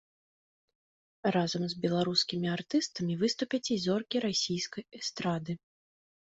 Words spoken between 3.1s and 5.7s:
выступяць і зоркі расійскай эстрады.